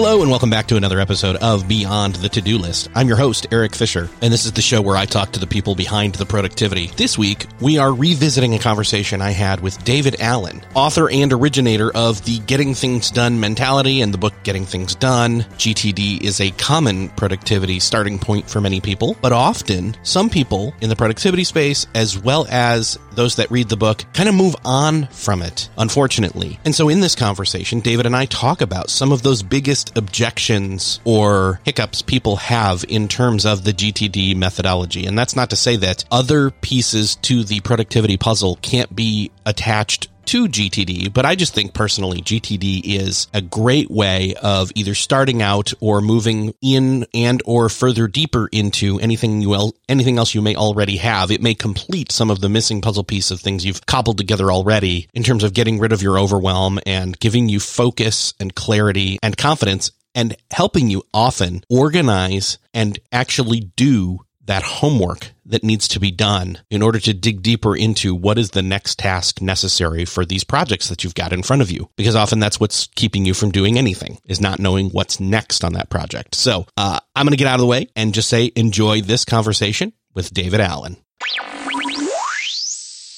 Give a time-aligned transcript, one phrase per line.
[0.00, 2.88] Hello, and welcome back to another episode of Beyond the To Do List.
[2.94, 5.46] I'm your host, Erik Fisher, and this is the show where I talk to the
[5.48, 6.86] people behind the productivity.
[6.96, 11.90] This week, we are revisiting a conversation I had with David Allen, author and originator
[11.96, 15.40] of the Getting Things Done mentality and the book Getting Things Done.
[15.56, 20.90] GTD is a common productivity starting point for many people, but often some people in
[20.90, 25.08] the productivity space, as well as those that read the book, kind of move on
[25.08, 26.60] from it, unfortunately.
[26.64, 31.00] And so in this conversation, David and I talk about some of those biggest objections
[31.04, 35.04] or hiccups people have in terms of the GTD methodology.
[35.04, 40.08] And that's not to say that other pieces to the productivity puzzle can't be attached
[40.28, 45.40] to GTD, but I just think personally GTD is a great way of either starting
[45.40, 50.42] out or moving in and or further deeper into anything you will, anything else you
[50.42, 51.30] may already have.
[51.30, 55.08] It may complete some of the missing puzzle piece of things you've cobbled together already
[55.14, 59.34] in terms of getting rid of your overwhelm and giving you focus and clarity and
[59.34, 66.10] confidence and helping you often organize and actually do that homework that needs to be
[66.10, 70.42] done in order to dig deeper into what is the next task necessary for these
[70.42, 71.88] projects that you've got in front of you.
[71.96, 75.74] Because often that's what's keeping you from doing anything is not knowing what's next on
[75.74, 76.34] that project.
[76.34, 79.26] So uh, I'm going to get out of the way and just say enjoy this
[79.26, 80.96] conversation with David Allen.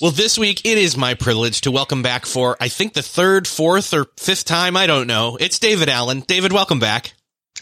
[0.01, 3.47] Well, this week it is my privilege to welcome back for, I think, the third,
[3.47, 4.77] fourth, or fifth time.
[4.77, 5.37] I don't know.
[5.39, 6.21] It's David Allen.
[6.21, 7.13] David, welcome back.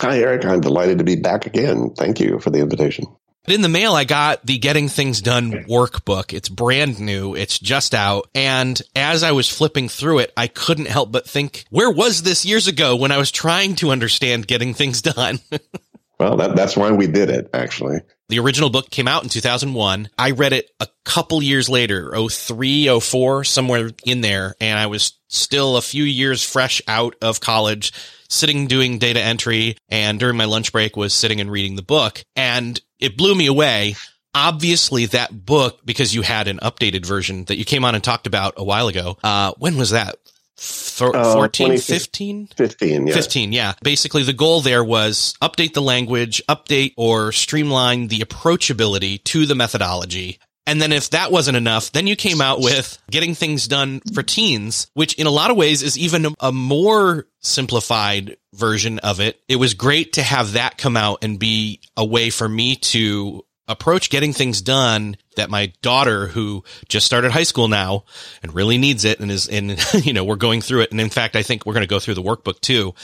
[0.00, 0.46] Hi, Erik.
[0.46, 1.90] I'm delighted to be back again.
[1.98, 3.04] Thank you for the invitation.
[3.50, 6.34] In the mail, I got the Getting Things Done workbook.
[6.34, 7.34] It's brand new.
[7.34, 8.28] It's just out.
[8.34, 12.44] And as I was flipping through it, I couldn't help but think, where was this
[12.44, 15.40] years ago when I was trying to understand getting things done?
[16.20, 18.00] well, that, that's why we did it, actually.
[18.28, 20.10] The original book came out in 2001.
[20.18, 24.56] I read it a couple years later, 03, 04, somewhere in there.
[24.60, 27.94] And I was still a few years fresh out of college,
[28.28, 29.78] sitting doing data entry.
[29.88, 32.22] And during my lunch break was sitting and reading the book.
[32.36, 33.96] And it blew me away.
[34.34, 38.26] Obviously, that book, because you had an updated version that you came on and talked
[38.26, 39.16] about a while ago.
[39.22, 40.16] Uh, when was that?
[40.56, 42.48] Th- Uh, 14, 20 15?
[42.56, 43.14] 15, yeah.
[43.14, 43.72] 15, yeah.
[43.82, 49.54] Basically, the goal there was update the language, update or streamline the approachability to the
[49.54, 50.38] methodology.
[50.68, 54.22] And then if that wasn't enough, then you came out with getting things done for
[54.22, 59.40] teens, which in a lot of ways is even a, more simplified version of it.
[59.48, 63.46] It was great to have that come out and be a way for me to
[63.66, 68.04] approach getting things done that my daughter who just started high school now
[68.42, 71.10] and really needs it and is in you know we're going through it and in
[71.10, 72.94] fact I think we're going to go through the workbook too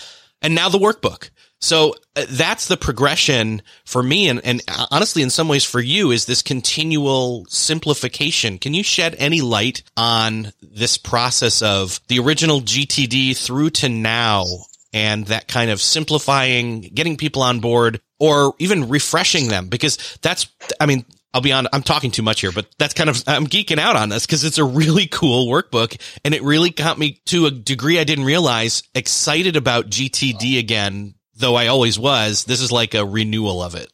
[0.44, 1.31] and now the workbook.
[1.61, 4.61] So uh, that's the progression for me and and
[4.91, 8.58] honestly in some ways for you is this continual simplification.
[8.58, 14.44] Can you shed any light on this process of the original GTD through to now
[14.93, 19.69] and that kind of simplifying, getting people on board or even refreshing them?
[19.69, 20.47] Because that's,
[20.79, 23.49] I mean, I'll be on, I'm talking too much here, but that's kind of, I'm
[23.49, 27.21] geeking out on this because it's a really cool workbook and it really got me
[27.27, 32.45] to a degree I didn't realize excited about GTD again, though I always was.
[32.45, 33.93] This is like a renewal of it.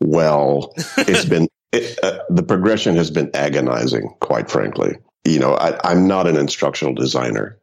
[0.00, 4.98] Well, it's been, it, uh, the progression has been agonizing, quite frankly.
[5.24, 7.58] You know, I, I'm not an instructional designer.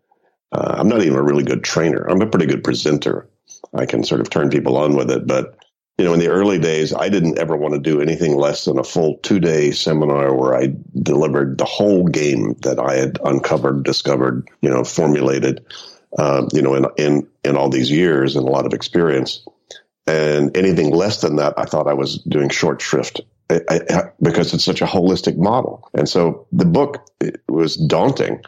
[0.52, 2.10] Uh, I'm not even a really good trainer.
[2.10, 3.30] I'm a pretty good presenter.
[3.76, 5.60] I can sort of turn people on with it, but
[6.00, 8.80] you know, in the early days, I didn't ever want to do anything less than
[8.80, 10.74] a full two day seminar where I
[11.04, 15.66] delivered the whole game that I had uncovered, discovered, you know, formulated,
[16.18, 19.46] uh, you know, in, in, in all these years and a lot of experience.
[20.08, 23.20] And anything less than that, I thought I was doing short shrift
[23.50, 25.90] I, I, because it's such a holistic model.
[25.94, 27.10] And so the book
[27.50, 28.42] was daunting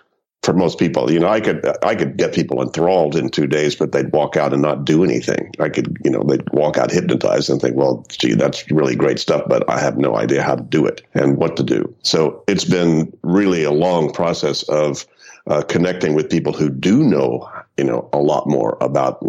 [0.44, 1.12] for most people.
[1.12, 4.36] You know, I could I could get people enthralled in two days, but they'd walk
[4.36, 5.52] out and not do anything.
[5.60, 9.20] I could, you know, they'd walk out hypnotized and think, well, gee, that's really great
[9.20, 11.94] stuff, but I have no idea how to do it and what to do.
[12.04, 15.06] So it's been really a long process of
[15.48, 19.24] uh, connecting with people who do know, you know, a lot more about,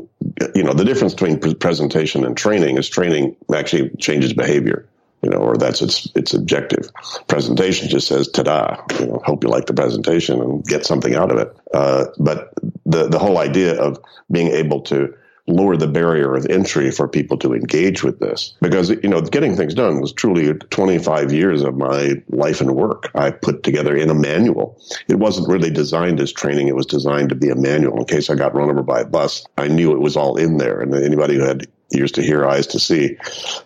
[0.55, 4.87] you know, the difference between presentation and training is training actually changes behavior
[5.23, 6.91] you know, or that's its its objective.
[7.29, 11.31] Presentation just says "ta-da," you know, hope you like the presentation and get something out
[11.31, 11.57] of it.
[11.73, 12.53] Uh, but
[12.85, 13.99] the the whole idea of
[14.31, 15.15] being able to
[15.47, 18.55] lower the barrier of entry for people to engage with this.
[18.61, 23.11] Because you know getting things done was truly 25 years of my life and work
[23.15, 24.81] i put together in a manual.
[25.09, 26.69] It wasn't really designed as training.
[26.69, 27.99] It was designed to be a manual.
[27.99, 30.59] In case i got run over by a bus i knew it was all in
[30.59, 30.81] there.
[30.81, 33.17] And anybody who had ears to hear, eyes to see,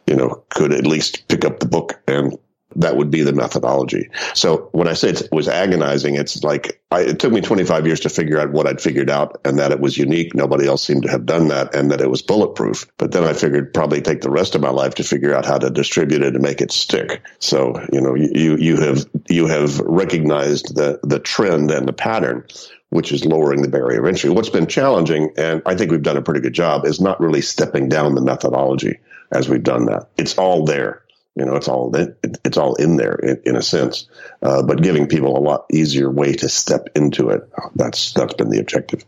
[0.07, 2.37] you know, could at least pick up the book and
[2.77, 4.11] that would be the methodology.
[4.35, 8.01] So when I say it was agonizing, it's like I, it took me 25 years
[8.01, 10.35] to figure out what I'd figured out and that it was unique.
[10.35, 12.87] Nobody else seemed to have done that and that it was bulletproof.
[12.99, 15.59] But then I figured probably take the rest of my life to figure out how
[15.59, 17.23] to distribute it and make it stick.
[17.39, 22.47] So, you know, you, you have, you have recognized the, the trend and the pattern
[22.91, 24.31] which is lowering the barrier of entry.
[24.31, 27.43] What's been challenging, and I think we've done a pretty good job, is not really
[27.43, 29.01] stepping down the methodology
[29.33, 30.09] as we've done that.
[30.17, 31.03] It's all there.
[31.37, 34.09] You know, it's all it's all in there in, in a sense,
[34.43, 37.49] uh, but giving people a lot easier way to step into it.
[37.75, 39.05] That's that's been the objective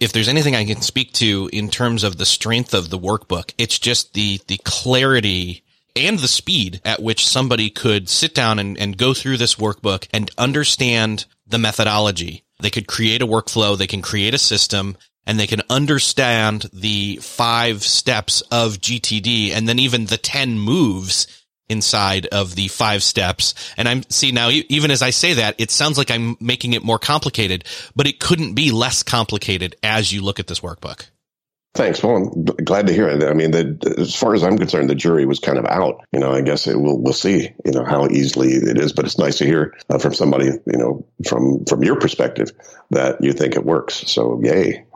[0.00, 3.52] if there's anything I can speak to in terms of the strength of the workbook,
[3.58, 5.64] it's just the the clarity
[5.96, 10.06] and the speed at which somebody could sit down and, and go through this workbook
[10.12, 14.96] and understand the methodology they could create a workflow, they can create a system,
[15.26, 21.37] and they can understand the five steps of GTD and then even the 10 moves
[21.68, 23.54] inside of the five steps.
[23.76, 26.82] And I'm see now, even as I say that, it sounds like I'm making it
[26.82, 31.06] more complicated, but it couldn't be less complicated as you look at this workbook.
[31.74, 32.02] Thanks.
[32.02, 33.22] Well, I'm glad to hear it.
[33.22, 36.04] I mean, the, as far as I'm concerned, the jury was kind of out.
[36.12, 37.52] You know, I guess it, we'll we'll see.
[37.64, 40.46] You know how easily it is, but it's nice to hear uh, from somebody.
[40.46, 42.50] You know, from from your perspective,
[42.90, 43.94] that you think it works.
[44.10, 44.86] So, yay.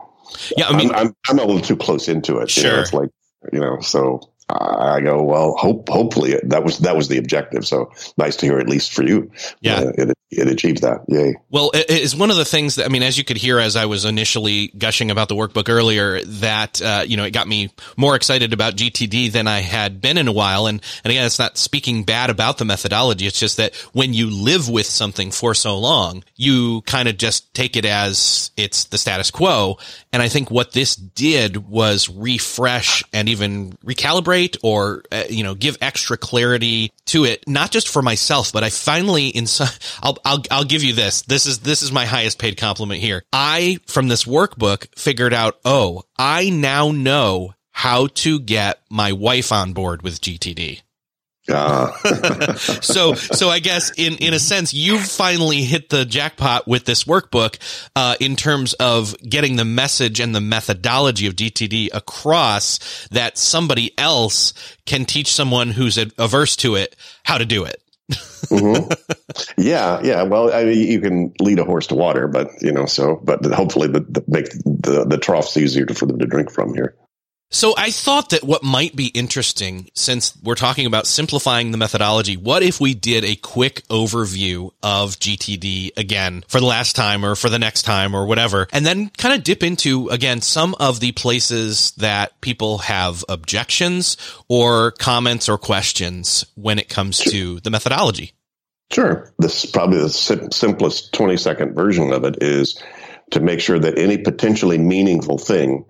[0.57, 2.49] Yeah, I mean, I'm, I'm, I'm a little too close into it.
[2.49, 2.63] Sure.
[2.63, 3.09] You know, it's like
[3.53, 7.65] you know, so I go, well, hope, hopefully that was, that was the objective.
[7.65, 9.31] So nice to hear, at least for you.
[9.61, 9.75] Yeah.
[9.75, 11.01] Uh, it, it achieved that.
[11.07, 11.35] Yay.
[11.49, 13.75] Well, it is one of the things that, I mean, as you could hear, as
[13.75, 17.69] I was initially gushing about the workbook earlier, that, uh, you know, it got me
[17.95, 20.67] more excited about GTD than I had been in a while.
[20.67, 23.27] And, and again, it's not speaking bad about the methodology.
[23.27, 27.53] It's just that when you live with something for so long, you kind of just
[27.53, 29.77] take it as it's the status quo.
[30.11, 34.32] And I think what this did was refresh and even recalibrate
[34.63, 38.69] or, uh, you know, give extra clarity to it, not just for myself, but I
[38.69, 39.45] finally, in
[40.03, 41.21] I'll, I'll, I'll give you this.
[41.23, 43.23] This is, this is my highest paid compliment here.
[43.31, 49.51] I, from this workbook, figured out, oh, I now know how to get my wife
[49.51, 50.81] on board with GTD.
[51.49, 51.91] Uh.
[52.55, 57.03] so, so I guess in, in a sense, you've finally hit the jackpot with this
[57.03, 57.57] workbook,
[57.95, 63.91] uh, in terms of getting the message and the methodology of GTD across that somebody
[63.97, 64.53] else
[64.85, 68.91] can teach someone who's averse to it how to do it mm-hmm.
[69.57, 70.23] Yeah, yeah.
[70.23, 73.43] Well, I mean, you can lead a horse to water, but you know, so but
[73.45, 76.95] hopefully, the, the make the the troughs easier to, for them to drink from here.
[77.53, 82.35] So I thought that what might be interesting, since we're talking about simplifying the methodology,
[82.35, 87.35] what if we did a quick overview of GTD again for the last time or
[87.35, 90.99] for the next time or whatever, and then kind of dip into again some of
[90.99, 94.17] the places that people have objections
[94.47, 98.33] or comments or questions when it comes to the methodology.
[98.91, 99.31] Sure.
[99.37, 102.81] This is probably the sim- simplest 20 second version of it is
[103.29, 105.85] to make sure that any potentially meaningful thing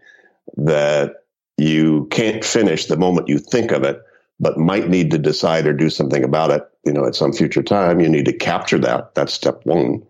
[0.58, 1.23] that
[1.58, 4.02] you can't finish the moment you think of it,
[4.40, 7.64] but might need to decide or do something about it, you know, at some future
[7.64, 8.00] time.
[8.00, 9.16] You need to capture that.
[9.16, 10.06] That's step one.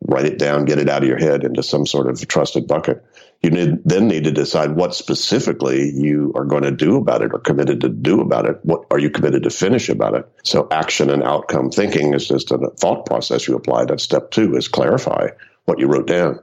[0.00, 3.04] Write it down, get it out of your head into some sort of trusted bucket.
[3.42, 7.32] You need, then need to decide what specifically you are going to do about it
[7.32, 8.58] or committed to do about it.
[8.62, 10.28] What are you committed to finish about it?
[10.44, 13.86] So action and outcome thinking is just a thought process you apply.
[13.86, 15.28] That's step two is clarify
[15.66, 16.40] what you wrote down.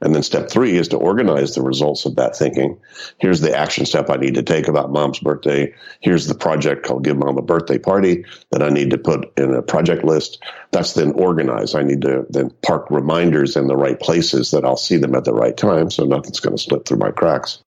[0.00, 2.78] And then step three is to organize the results of that thinking.
[3.18, 5.74] Here's the action step I need to take about mom's birthday.
[6.00, 9.52] Here's the project called Give Mom a Birthday Party that I need to put in
[9.52, 10.42] a project list.
[10.70, 11.76] That's then organized.
[11.76, 15.24] I need to then park reminders in the right places that I'll see them at
[15.24, 17.62] the right time so nothing's going to slip through my cracks.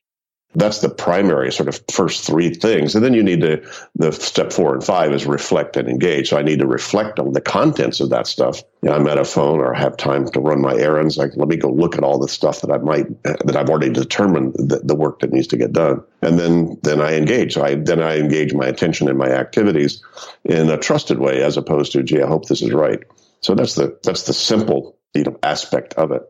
[0.55, 2.95] That's the primary sort of first three things.
[2.95, 6.29] And then you need to, the step four and five is reflect and engage.
[6.29, 8.62] So I need to reflect on the contents of that stuff.
[8.81, 11.17] You know, I'm at a phone or I have time to run my errands.
[11.17, 13.91] Like, let me go look at all the stuff that I might, that I've already
[13.91, 16.03] determined the, the work that needs to get done.
[16.22, 17.55] And then, then I engage.
[17.55, 20.03] So I, then I engage my attention in my activities
[20.43, 23.00] in a trusted way as opposed to, gee, I hope this is right.
[23.41, 26.22] So that's the, that's the simple, you know, aspect of it.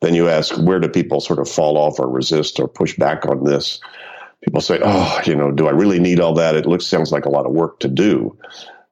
[0.00, 3.26] Then you ask, where do people sort of fall off or resist or push back
[3.26, 3.80] on this?
[4.42, 6.54] People say, oh, you know, do I really need all that?
[6.54, 8.38] It looks, sounds like a lot of work to do.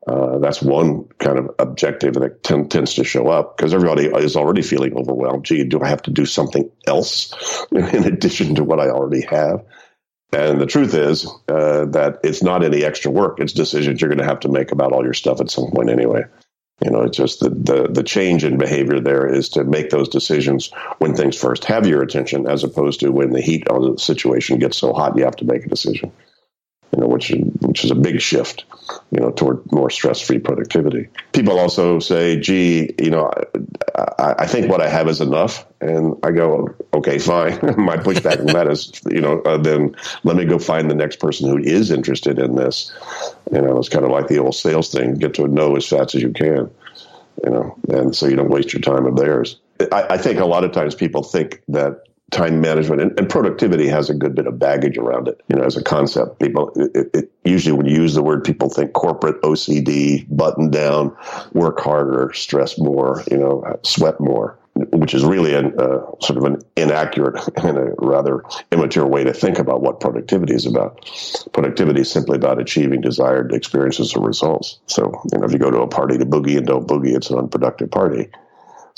[0.06, 4.62] Uh, that's one kind of objective that tends to show up because everybody is already
[4.62, 5.44] feeling overwhelmed.
[5.44, 7.34] Gee, do I have to do something else
[7.72, 9.64] in addition to what I already have?
[10.32, 13.40] And the truth is uh, that it's not any extra work.
[13.40, 15.88] It's decisions you're going to have to make about all your stuff at some point
[15.88, 16.24] anyway.
[16.84, 20.08] You know, it's just the, the, the change in behavior there is to make those
[20.08, 23.98] decisions when things first have your attention, as opposed to when the heat of the
[23.98, 26.12] situation gets so hot you have to make a decision.
[26.92, 27.30] You know, which
[27.78, 28.64] which is a big shift,
[29.12, 31.06] you know, toward more stress free productivity.
[31.32, 33.30] People also say, "Gee, you know,
[33.96, 38.40] I, I, think what I have is enough," and I go, "Okay, fine." My pushback
[38.40, 39.94] on that is, you know, uh, then
[40.24, 42.92] let me go find the next person who is interested in this.
[43.52, 45.86] You know, it's kind of like the old sales thing: get to a no as
[45.86, 46.68] fast as you can.
[47.44, 49.60] You know, and so you don't waste your time of theirs.
[49.92, 53.88] I, I think a lot of times people think that time management and, and, productivity
[53.88, 55.40] has a good bit of baggage around it.
[55.48, 58.68] You know, as a concept, people it, it, usually when you use the word, people
[58.68, 61.16] think corporate OCD, button down,
[61.52, 64.58] work harder, stress more, you know, sweat more.
[64.92, 69.32] Which is really a uh, sort of an inaccurate and a rather immature way to
[69.32, 71.04] think about what productivity is about.
[71.52, 74.78] Productivity is simply about achieving desired experiences or results.
[74.86, 77.28] So, you know, if you go to a party to boogie and don't boogie, it's
[77.30, 78.28] an unproductive party.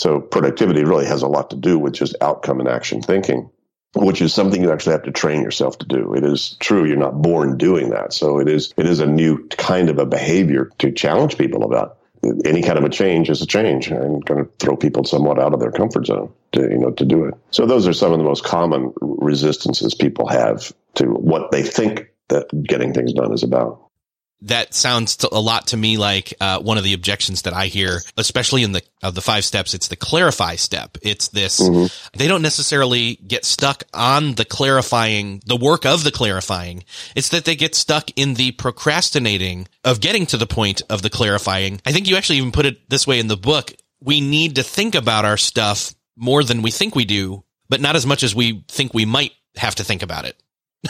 [0.00, 3.50] So productivity really has a lot to do with just outcome and action thinking,
[3.95, 6.14] which is something you actually have to train yourself to do.
[6.14, 8.14] It is true you're not born doing that.
[8.14, 11.99] So it is it is a new kind of a behavior to challenge people about.
[12.47, 15.52] Any kind of a change is a change and going to throw people somewhat out
[15.52, 17.35] of their comfort zone to you know to do it.
[17.50, 22.11] So those are some of the most common resistances people have to what they think
[22.28, 23.89] that getting things done is about
[24.42, 28.00] that sounds a lot to me like uh, one of the objections that I hear,
[28.16, 29.75] especially in the of the five steps.
[29.75, 30.99] It's the clarify step.
[31.02, 31.61] It's this.
[31.61, 32.18] Mm-hmm.
[32.18, 36.85] They don't necessarily get stuck on the clarifying, the work of the clarifying.
[37.14, 41.11] It's that they get stuck in the procrastinating of getting to the point of the
[41.11, 41.80] clarifying.
[41.87, 43.73] I think you actually even put it this way in the book.
[44.00, 47.97] We need to think about our stuff more than we think we do, but not
[47.97, 50.40] as much as we think we might have to think about it.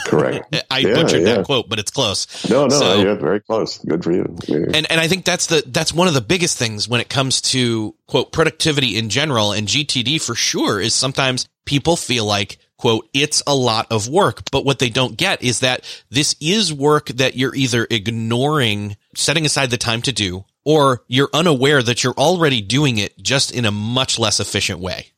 [0.06, 0.54] Correct.
[0.70, 1.36] I yeah, butchered yeah.
[1.36, 2.48] that quote, but it's close.
[2.48, 3.78] No, no, so, you're very close.
[3.78, 4.36] Good for you.
[4.46, 4.66] Yeah.
[4.74, 7.40] And and I think that's the that's one of the biggest things when it comes
[7.52, 13.08] to quote productivity in general and GTD for sure is sometimes people feel like quote
[13.12, 17.06] it's a lot of work, but what they don't get is that this is work
[17.08, 22.14] that you're either ignoring, setting aside the time to do, or you're unaware that you're
[22.14, 25.12] already doing it just in a much less efficient way.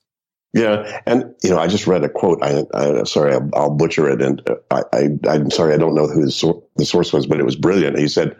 [0.52, 2.40] Yeah, and you know, I just read a quote.
[2.42, 6.06] I, I sorry, I'll, I'll, butcher it, and I, I, am sorry, I don't know
[6.06, 7.98] who the, sor- the, source was, but it was brilliant.
[7.98, 8.36] He said,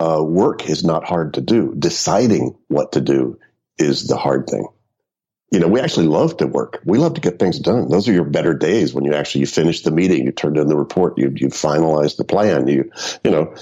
[0.00, 1.74] uh, "Work is not hard to do.
[1.78, 3.38] Deciding what to do
[3.78, 4.66] is the hard thing."
[5.54, 6.80] You know, we actually love to work.
[6.84, 7.88] We love to get things done.
[7.88, 10.66] Those are your better days when you actually you finish the meeting, you turn in
[10.66, 12.90] the report, you you finalize the plan, you
[13.22, 13.54] you know,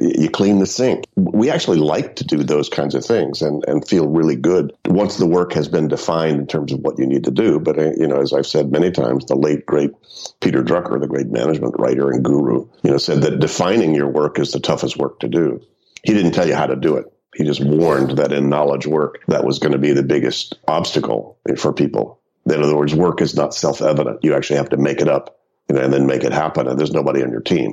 [0.00, 1.04] you clean the sink.
[1.14, 5.16] We actually like to do those kinds of things and and feel really good once
[5.16, 7.60] the work has been defined in terms of what you need to do.
[7.60, 9.92] But uh, you know, as I've said many times, the late great
[10.40, 14.40] Peter Drucker, the great management writer and guru, you know, said that defining your work
[14.40, 15.62] is the toughest work to do.
[16.02, 19.20] He didn't tell you how to do it he just warned that in knowledge work,
[19.28, 22.20] that was going to be the biggest obstacle for people.
[22.46, 24.20] In other words, work is not self evident.
[24.22, 25.38] You actually have to make it up
[25.68, 26.68] you know, and then make it happen.
[26.68, 27.72] And there's nobody on your team.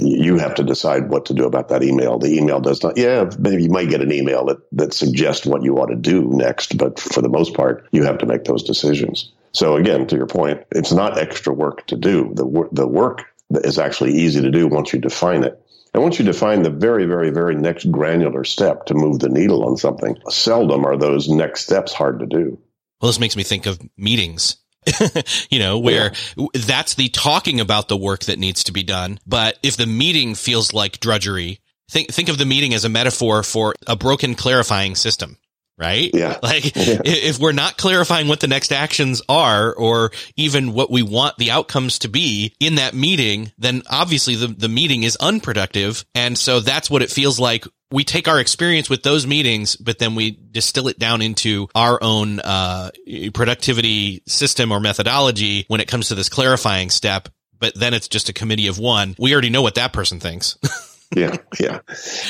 [0.00, 2.18] You have to decide what to do about that email.
[2.18, 5.62] The email does not, yeah, maybe you might get an email that, that suggests what
[5.62, 6.78] you ought to do next.
[6.78, 9.30] But for the most part, you have to make those decisions.
[9.52, 12.32] So again, to your point, it's not extra work to do.
[12.34, 15.59] The, the work is actually easy to do once you define it.
[15.92, 19.28] And once you to define the very, very, very next granular step to move the
[19.28, 22.58] needle on something, seldom are those next steps hard to do.
[23.00, 24.56] Well, this makes me think of meetings.
[25.50, 26.46] you know, where yeah.
[26.54, 29.18] that's the talking about the work that needs to be done.
[29.26, 33.42] But if the meeting feels like drudgery, think, think of the meeting as a metaphor
[33.42, 35.36] for a broken clarifying system
[35.80, 36.10] right?
[36.12, 36.38] Yeah.
[36.50, 36.98] Like yeah.
[37.04, 41.52] if we're not clarifying what the next actions are or even what we want the
[41.52, 46.04] outcomes to be in that meeting, then obviously the, the meeting is unproductive.
[46.14, 47.66] And so that's what it feels like.
[47.92, 52.02] We take our experience with those meetings, but then we distill it down into our
[52.02, 52.90] own, uh,
[53.32, 57.28] productivity system or methodology when it comes to this clarifying step.
[57.60, 59.14] But then it's just a committee of one.
[59.18, 60.58] We already know what that person thinks.
[61.16, 61.80] yeah, yeah,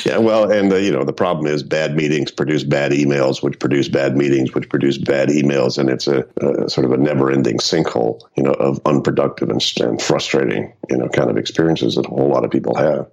[0.05, 0.17] yeah.
[0.17, 4.17] Well, and you know the problem is bad meetings produce bad emails, which produce bad
[4.17, 8.41] meetings, which produce bad emails, and it's a, a sort of a never-ending sinkhole, you
[8.41, 12.43] know, of unproductive and, and frustrating, you know, kind of experiences that a whole lot
[12.43, 13.07] of people have.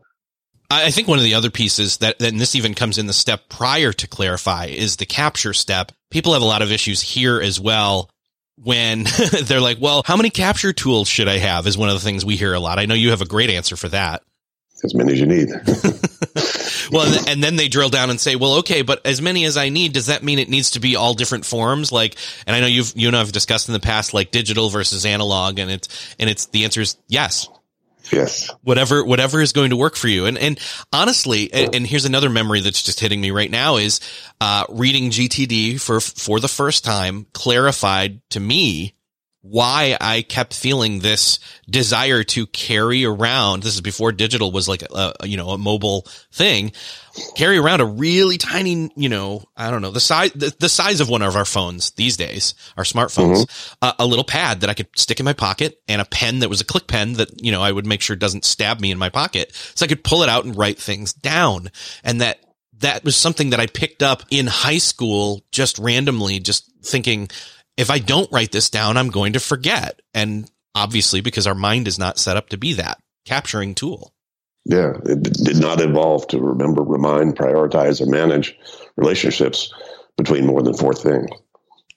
[0.71, 3.49] I think one of the other pieces that, and this even comes in the step
[3.51, 5.93] prior to clarify is the capture step.
[6.11, 8.11] People have a lot of issues here as well
[8.57, 9.07] when
[9.45, 12.25] they're like, well, how many capture tools should I have is one of the things
[12.25, 12.79] we hear a lot.
[12.79, 14.23] I know you have a great answer for that
[14.85, 15.49] as many as you need.
[16.93, 19.69] well, and then they drill down and say, well, okay, but as many as I
[19.69, 21.93] need, does that mean it needs to be all different forms?
[21.93, 22.17] Like,
[22.47, 25.05] and I know you've, you and I have discussed in the past, like digital versus
[25.05, 25.59] analog.
[25.59, 27.49] And it's, and it's, the answer is yes.
[28.11, 28.51] Yes.
[28.63, 30.27] Whatever, whatever is going to work for you.
[30.27, 30.59] And, and
[30.93, 34.01] honestly, and, and here's another memory that's just hitting me right now is,
[34.41, 38.95] uh, reading GTD for, for the first time clarified to me
[39.41, 41.39] why I kept feeling this
[41.71, 43.63] desire to carry around.
[43.63, 46.73] This is before digital was like a, a, you know, a mobile thing.
[47.37, 51.01] Carry around a really tiny, you know, I don't know, the size, the, the size
[51.01, 53.75] of one of our phones these days, our smartphones, mm-hmm.
[53.81, 56.51] uh, a little pad that I could stick in my pocket and a pen that
[56.51, 58.99] was a click pen that, you know, I would make sure doesn't stab me in
[58.99, 59.53] my pocket.
[59.75, 61.71] So I could pull it out and write things down.
[62.03, 62.39] And that,
[62.81, 67.29] that was something that I picked up in high school just randomly, just thinking,
[67.79, 70.03] if I don't write this down, I'm going to forget.
[70.13, 74.13] And obviously, because our mind is not set up to be that capturing tool.
[74.65, 78.59] Yeah, it did not evolve to remember, remind, prioritize, or manage
[78.97, 79.73] relationships
[80.17, 81.31] between more than four things.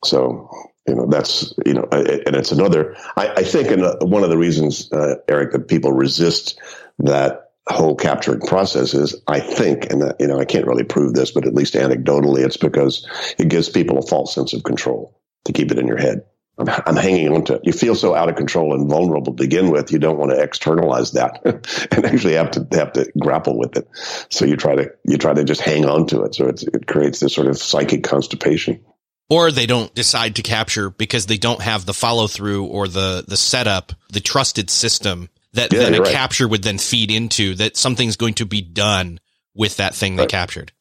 [0.06, 0.50] So,
[0.88, 4.38] you know, that's, you know, and it's another, I, I think, and one of the
[4.38, 6.60] reasons, uh, Erik, that people resist
[7.00, 11.32] that whole capturing process is, I think, and, you know, I can't really prove this,
[11.32, 15.54] but at least anecdotally, it's because it gives people a false sense of control to
[15.54, 16.26] keep it in your head.
[16.58, 17.62] I'm, I'm hanging on to it.
[17.64, 19.92] You feel so out of control and vulnerable to begin with.
[19.92, 21.42] You don't want to externalize that
[21.92, 23.88] and actually have to have to grapple with it.
[24.30, 26.36] So you try to you try to just hang on to it.
[26.36, 28.84] So it creates this sort of psychic constipation.
[29.30, 33.24] Or they don't decide to capture because they don't have the follow through or the
[33.28, 36.12] the setup, the trusted system that yeah, then a right.
[36.12, 39.20] capture would then feed into that something's going to be done
[39.54, 40.24] with that thing right.
[40.24, 40.72] they captured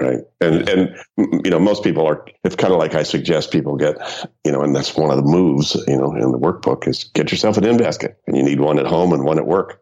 [0.00, 0.20] right?
[0.40, 0.96] And and
[1.44, 3.96] you know most people are it's kind of like i suggest people get
[4.44, 7.30] you know and that's one of the moves you know in the workbook is get
[7.30, 9.78] yourself an in basket and you need one at home and one at work.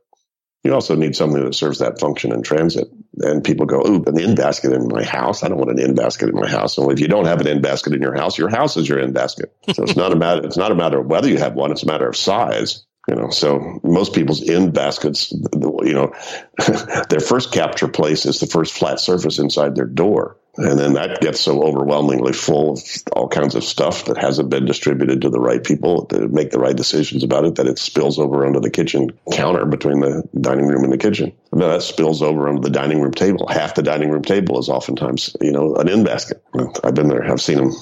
[0.62, 2.86] You also need something that serves that function in transit.
[3.20, 5.42] And people go ooh an in basket in my house?
[5.42, 6.76] I don't want an in basket in my house.
[6.76, 8.98] And if you don't have an in basket in your house your house is your
[8.98, 11.54] in basket so it's not a matter it's not a matter of whether you have
[11.54, 16.14] one it's a matter of size you know, so most people's in baskets, you know,
[17.10, 20.36] their first capture place is the first flat surface inside their door.
[20.56, 22.80] And then that gets so overwhelmingly full of
[23.12, 26.60] all kinds of stuff that hasn't been distributed to the right people to make the
[26.60, 30.66] right decisions about it that it spills over onto the kitchen counter between the dining
[30.66, 31.32] room and the kitchen.
[31.50, 33.48] And that spills over onto the dining room table.
[33.48, 36.44] Half the dining room table is oftentimes, you know, an in basket.
[36.84, 37.28] I've been there.
[37.28, 37.72] I've seen them.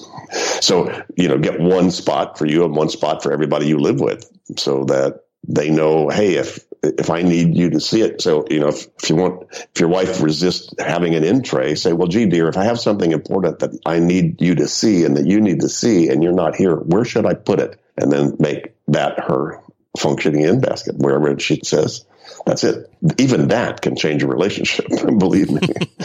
[0.60, 4.00] So, you know, get one spot for you and one spot for everybody you live
[4.00, 8.46] with so that they know, hey, if if I need you to see it, so
[8.48, 11.92] you know, if, if you want, if your wife resists having an in tray, say,
[11.92, 15.16] well, gee, dear, if I have something important that I need you to see and
[15.16, 17.80] that you need to see, and you're not here, where should I put it?
[17.96, 19.60] And then make that her
[19.98, 22.04] functioning in basket wherever she says.
[22.46, 22.90] That's it.
[23.18, 24.86] Even that can change a relationship.
[25.18, 25.60] believe me.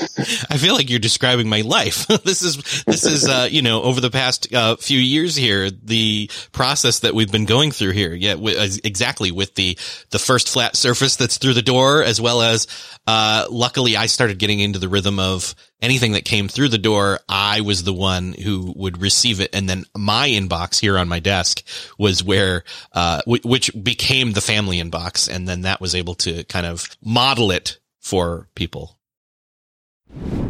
[0.50, 2.08] I feel like you're describing my life.
[2.24, 6.30] this is this is uh, you know over the past uh, few years here the
[6.52, 8.14] process that we've been going through here.
[8.14, 9.78] Yeah, w- exactly with the
[10.12, 12.68] the first flat surface that's through the door, as well as
[13.08, 17.20] uh, luckily I started getting into the rhythm of anything that came through the door,
[17.28, 19.54] I was the one who would receive it.
[19.54, 21.64] And then my inbox here on my desk
[21.98, 25.34] was where, uh, w- which became the family inbox.
[25.34, 28.98] And then that was able to kind of model it for people.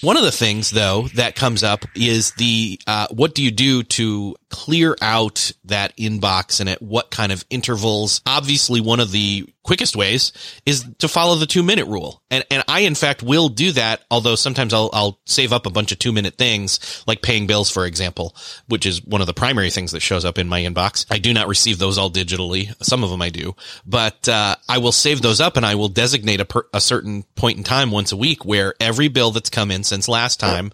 [0.00, 3.82] One of the things, though, that comes up is the uh, what do you do
[3.82, 8.20] to clear out that inbox and at what kind of intervals?
[8.26, 10.32] Obviously, one of the quickest ways
[10.64, 12.22] is to follow the two minute rule.
[12.30, 14.02] And, and I, in fact, will do that.
[14.10, 17.70] Although sometimes I'll, I'll save up a bunch of two minute things like paying bills,
[17.70, 18.34] for example,
[18.66, 21.04] which is one of the primary things that shows up in my inbox.
[21.10, 22.74] I do not receive those all digitally.
[22.82, 25.88] Some of them I do, but, uh, I will save those up and I will
[25.88, 29.50] designate a, per, a certain point in time once a week where every bill that's
[29.50, 30.72] come in since last time,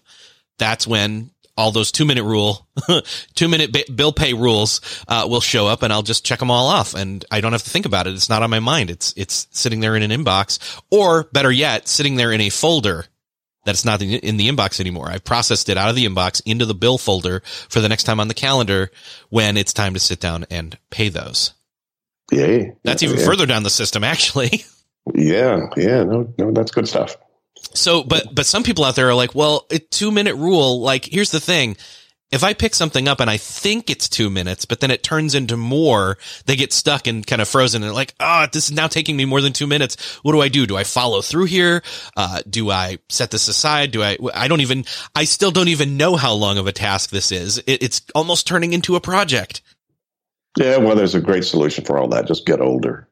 [0.58, 2.66] that's when all those two minute rule,
[3.34, 6.66] two minute bill pay rules, uh, will show up and I'll just check them all
[6.66, 8.14] off and I don't have to think about it.
[8.14, 8.90] It's not on my mind.
[8.90, 13.06] It's, it's sitting there in an inbox or better yet, sitting there in a folder
[13.64, 15.08] that's not in the inbox anymore.
[15.10, 18.20] I've processed it out of the inbox into the bill folder for the next time
[18.20, 18.90] on the calendar
[19.30, 21.54] when it's time to sit down and pay those.
[22.30, 22.70] Yeah.
[22.82, 23.24] That's even yeah.
[23.24, 24.64] further down the system, actually.
[25.12, 25.66] Yeah.
[25.76, 26.02] Yeah.
[26.04, 27.14] No, no, that's good stuff.
[27.74, 31.04] So, but, but some people out there are like, well, a two minute rule, like,
[31.04, 31.76] here's the thing.
[32.30, 35.36] If I pick something up and I think it's two minutes, but then it turns
[35.36, 38.88] into more, they get stuck and kind of frozen and like, oh, this is now
[38.88, 40.16] taking me more than two minutes.
[40.24, 40.66] What do I do?
[40.66, 41.82] Do I follow through here?
[42.16, 43.92] Uh, do I set this aside?
[43.92, 44.84] Do I, I don't even,
[45.14, 47.58] I still don't even know how long of a task this is.
[47.58, 49.62] It, it's almost turning into a project.
[50.58, 50.78] Yeah.
[50.78, 52.26] Well, there's a great solution for all that.
[52.26, 53.08] Just get older.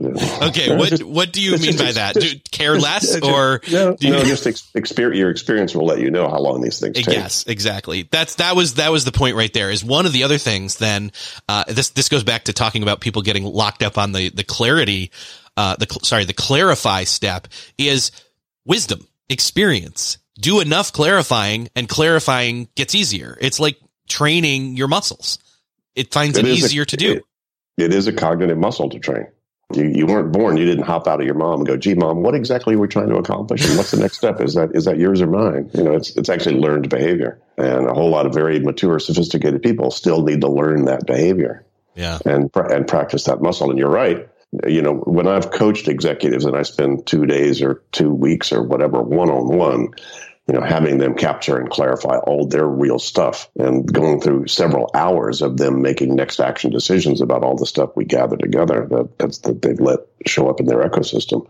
[0.00, 2.14] Okay, what what do you mean by that?
[2.14, 3.96] Do care less or no?
[3.98, 5.18] You, no, just ex- experience.
[5.18, 7.06] Your experience will let you know how long these things take.
[7.06, 8.02] Yes, exactly.
[8.02, 9.70] That's that was that was the point right there.
[9.70, 10.76] Is one of the other things.
[10.76, 11.12] Then
[11.48, 14.44] uh, this this goes back to talking about people getting locked up on the the
[14.44, 15.10] clarity.
[15.56, 18.10] Uh, the sorry, the clarify step is
[18.66, 20.18] wisdom, experience.
[20.38, 23.38] Do enough clarifying, and clarifying gets easier.
[23.40, 25.38] It's like training your muscles.
[25.94, 27.12] It finds it, it easier a, to do.
[27.12, 27.24] It,
[27.78, 29.28] it is a cognitive muscle to train.
[29.74, 30.56] You, you weren't born.
[30.56, 32.86] You didn't hop out of your mom and go, "Gee, mom, what exactly are we
[32.86, 33.66] trying to accomplish?
[33.66, 34.40] And what's the next step?
[34.40, 37.86] Is that is that yours or mine?" You know, it's it's actually learned behavior, and
[37.86, 41.64] a whole lot of very mature, sophisticated people still need to learn that behavior.
[41.96, 43.68] Yeah, and and practice that muscle.
[43.68, 44.28] And you're right.
[44.68, 48.62] You know, when I've coached executives and I spend two days or two weeks or
[48.62, 49.88] whatever one on one,
[50.46, 54.90] you know, having them capture and clarify all their real stuff and going through several
[54.94, 59.18] hours of them making next action decisions about all the stuff we gather together that
[59.18, 61.48] that's that they've let show up in their ecosystem.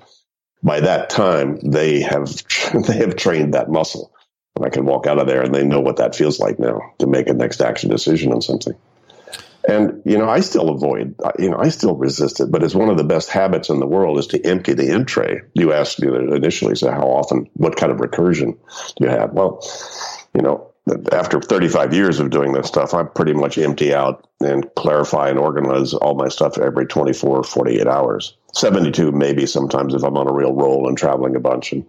[0.62, 2.42] By that time, they have
[2.86, 4.12] they have trained that muscle.
[4.56, 6.80] And I can walk out of there and they know what that feels like now
[6.98, 8.74] to make a next action decision on something.
[9.68, 12.74] And, you know, I still avoid, uh, you know, I still resist it, but it's
[12.74, 15.40] one of the best habits in the world is to empty the in tray.
[15.54, 18.58] You asked me initially, so how often, what kind of recursion
[18.96, 19.32] do you have?
[19.32, 19.60] Well,
[20.34, 20.70] you know,
[21.10, 25.38] after 35 years of doing this stuff, I pretty much empty out and clarify and
[25.38, 28.36] organize all my stuff every 24, 48 hours.
[28.54, 31.84] 72 maybe sometimes if I'm on a real roll and traveling a bunch and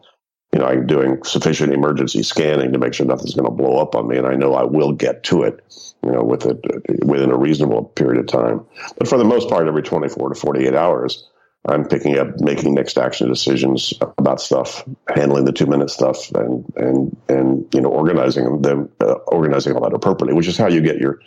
[0.54, 3.96] you know, I'm doing sufficient emergency scanning to make sure nothing's going to blow up
[3.96, 5.62] on me, and I know I will get to it,
[6.04, 6.60] you know, with it
[7.06, 8.66] within a reasonable period of time.
[8.98, 11.30] But for the most part, every 24 to 48 hours,
[11.66, 16.64] I'm picking up making next action decisions about stuff, handling the two minute stuff, and
[16.78, 20.82] and and you know organizing them, uh, organizing all that appropriately, which is how you
[20.82, 21.20] get your,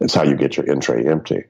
[0.00, 1.44] it's how you get your in tray empty.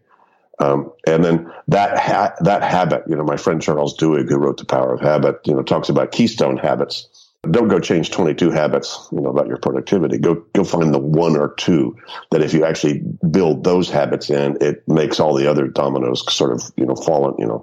[0.59, 4.57] Um, and then that ha- that habit, you know, my friend Charles Duhigg, who wrote
[4.59, 7.09] The Power of Habit, you know, talks about keystone habits
[7.51, 10.19] don't go change 22 habits, you know, about your productivity.
[10.19, 11.97] Go, go find the one or two
[12.31, 16.53] that if you actually build those habits in, it makes all the other dominoes sort
[16.53, 17.63] of, you know, fall, in, you know,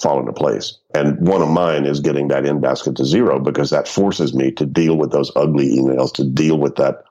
[0.00, 0.78] fall into place.
[0.94, 4.52] And one of mine is getting that in basket to zero because that forces me
[4.52, 7.04] to deal with those ugly emails, to deal with that.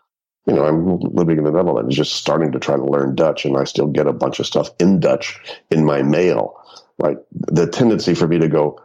[0.46, 3.56] You know, I'm living in the Netherlands, just starting to try to learn Dutch and
[3.56, 5.40] I still get a bunch of stuff in Dutch
[5.72, 6.56] in my mail,
[6.98, 7.18] right?
[7.32, 8.82] The tendency for me to go,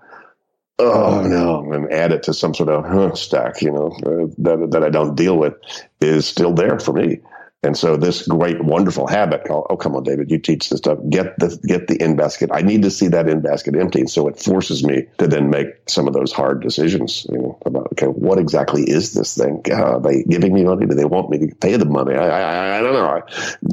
[0.79, 4.69] oh no, and add it to some sort of huh, stack, you know, uh, that,
[4.71, 5.55] that I don't deal with
[6.01, 7.19] is still there for me.
[7.65, 10.99] And so this great, wonderful habit called, oh, come on, David, you teach this stuff.
[11.11, 12.51] Get the, get the in basket.
[12.53, 13.99] I need to see that in basket empty.
[13.99, 17.59] And so it forces me to then make some of those hard decisions, you know,
[17.67, 19.63] about, okay, what exactly is this thing?
[19.69, 20.87] Uh, are they giving me money?
[20.87, 22.15] Do they want me to pay the money?
[22.15, 23.23] I, I, I don't know.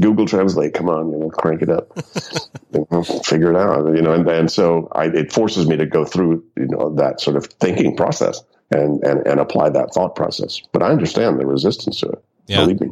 [0.02, 1.96] Google Translate, come on, you know, crank it up,
[3.26, 6.44] figure it out, you know, and, and so I, it forces me to go through,
[6.58, 10.60] you know, that sort of thinking process and, and, and apply that thought process.
[10.72, 12.24] But I understand the resistance to it.
[12.48, 12.62] Yeah.
[12.62, 12.90] Believe me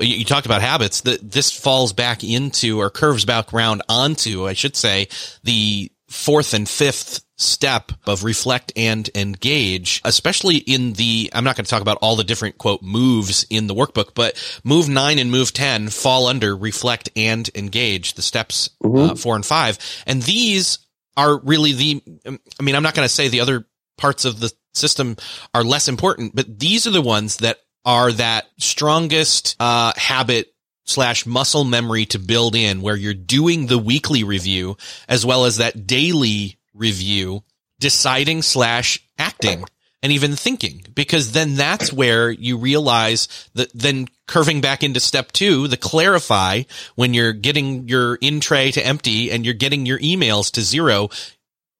[0.00, 4.54] you talked about habits that this falls back into or curves back around onto, I
[4.54, 5.08] should say,
[5.42, 11.64] the fourth and fifth step of reflect and engage, especially in the, I'm not going
[11.64, 15.30] to talk about all the different quote moves in the workbook, but move nine and
[15.30, 19.12] move 10 fall under reflect and engage, the steps uh, mm-hmm.
[19.12, 19.78] uh, four and five.
[20.06, 20.78] And these
[21.16, 23.64] are really the, I mean, I'm not going to say the other
[23.96, 25.16] parts of the system
[25.54, 30.52] are less important, but these are the ones that are that strongest uh, habit
[30.84, 34.76] slash muscle memory to build in where you're doing the weekly review
[35.08, 37.42] as well as that daily review,
[37.78, 39.64] deciding slash acting
[40.02, 40.82] and even thinking.
[40.94, 46.62] Because then that's where you realize that then curving back into step two, the clarify
[46.94, 51.08] when you're getting your in tray to empty and you're getting your emails to zero,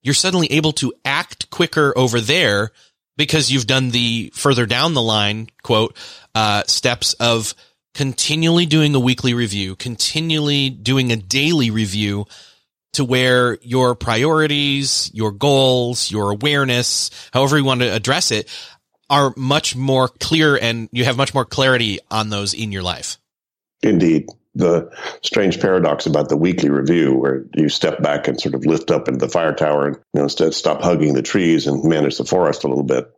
[0.03, 2.73] you're suddenly able to act quicker over there
[3.21, 5.95] because you've done the further down the line quote
[6.35, 7.55] uh, steps of
[7.93, 12.25] continually doing a weekly review, continually doing a daily review
[12.95, 18.49] to where your priorities, your goals, your awareness, however you want to address it,
[19.11, 23.19] are much more clear and you have much more clarity on those in your life.
[23.83, 24.29] Indeed.
[24.55, 24.91] The
[25.23, 29.07] strange paradox about the weekly review where you step back and sort of lift up
[29.07, 32.25] into the fire tower and you know, instead stop hugging the trees and manage the
[32.25, 33.11] forest a little bit.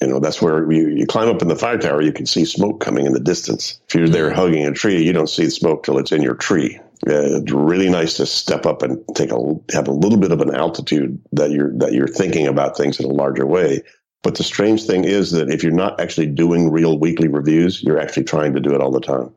[0.00, 2.44] You know, that's where you, you climb up in the fire tower, you can see
[2.44, 3.80] smoke coming in the distance.
[3.88, 6.36] If you're there hugging a tree, you don't see the smoke till it's in your
[6.36, 6.78] tree.
[7.06, 10.40] Uh, it's really nice to step up and take a have a little bit of
[10.40, 13.82] an altitude that you're that you're thinking about things in a larger way.
[14.22, 18.00] But the strange thing is that if you're not actually doing real weekly reviews, you're
[18.00, 19.32] actually trying to do it all the time.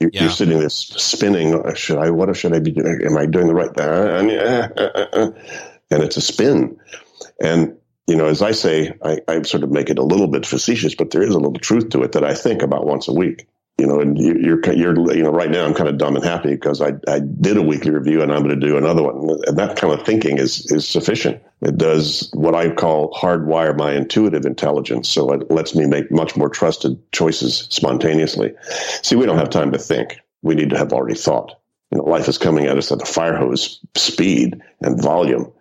[0.00, 0.22] You're, yeah.
[0.22, 1.74] you're sitting there spinning.
[1.74, 2.10] Should I?
[2.10, 3.00] What should I be doing?
[3.04, 3.88] Am I doing the right thing?
[3.88, 5.30] Uh, uh, uh,
[5.90, 6.76] and it's a spin.
[7.40, 7.76] And
[8.06, 10.94] you know, as I say, I, I, sort of make it a little bit facetious,
[10.94, 13.46] but there is a little truth to it that I think about once a week.
[13.78, 16.24] You know, and you, you're, you're, you know, right now I'm kind of dumb and
[16.24, 19.36] happy because I, I did a weekly review and I'm going to do another one.
[19.48, 21.42] And that kind of thinking is, is sufficient.
[21.60, 25.08] It does what I call hardwire my intuitive intelligence.
[25.08, 28.52] So it lets me make much more trusted choices spontaneously.
[29.02, 30.20] See, we don't have time to think.
[30.42, 31.58] We need to have already thought.
[31.90, 35.52] You know, life is coming at us at a fire hose speed and volume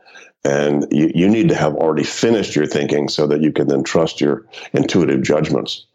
[0.46, 3.84] and you, you need to have already finished your thinking so that you can then
[3.84, 5.86] trust your intuitive judgments.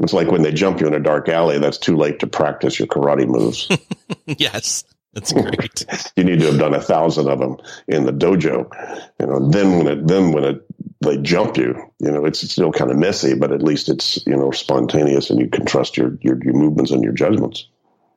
[0.00, 2.78] It's like when they jump you in a dark alley, that's too late to practice
[2.78, 3.68] your karate moves.
[4.26, 4.84] yes.
[5.12, 5.86] That's great.
[6.16, 8.68] you need to have done a thousand of them in the dojo.
[9.20, 10.66] You know, then when it, then when it,
[11.00, 14.36] they jump you, you know, it's still kind of messy, but at least it's, you
[14.36, 17.68] know, spontaneous and you can trust your, your, your movements and your judgments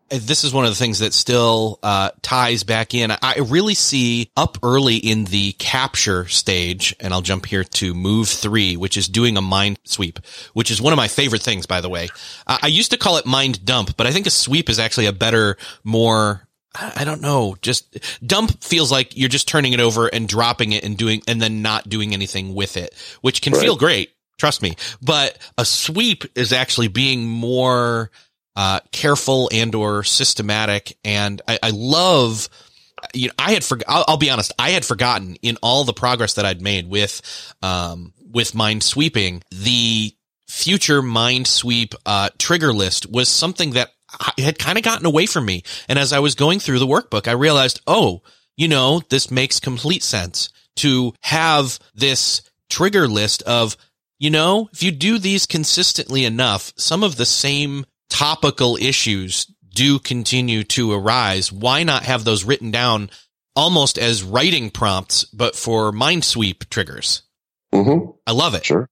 [0.10, 3.12] this is one of the things that still uh, ties back in.
[3.12, 8.30] I really see up early in the capture stage, and I'll jump here to move
[8.30, 10.20] three, which is doing a mind sweep,
[10.54, 12.10] which is one of my favorite things, by the way.
[12.48, 15.14] I used to call it mind dump, but I think a sweep is actually a
[15.14, 17.56] better, more I don't know.
[17.62, 21.42] Just dump feels like you're just turning it over and dropping it and doing, and
[21.42, 23.62] then not doing anything with it, which can right.
[23.62, 24.12] feel great.
[24.38, 24.76] Trust me.
[25.02, 28.12] But a sweep is actually being more,
[28.58, 30.98] uh, careful and or systematic.
[31.06, 32.50] And I, I love,
[33.14, 35.94] you know, I had for, I'll, I'll, be honest, I had forgotten in all the
[35.94, 37.22] progress that I'd made with,
[37.62, 40.12] um, with mind sweeping, the
[40.50, 45.28] future mind sweep, uh, trigger list was something that I had kind of gotten away
[45.28, 45.62] from me.
[45.88, 48.24] And as I was going through the workbook, I realized, oh,
[48.56, 52.42] you know, this makes complete sense to have this
[52.72, 53.78] trigger list of,
[54.18, 60.00] you know, if you do these consistently enough, some of the same topical issues do
[60.00, 61.52] continue to arise.
[61.52, 63.10] Why not have those written down
[63.56, 67.22] almost as writing prompts, but for mind sweep triggers?
[67.74, 68.12] Mm-hmm.
[68.26, 68.66] I love it.
[68.66, 68.90] Sure.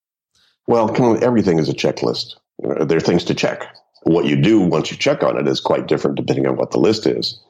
[0.67, 2.35] Well, everything is a checklist.
[2.59, 3.67] There are things to check.
[4.03, 6.79] What you do once you check on it is quite different depending on what the
[6.79, 7.41] list is.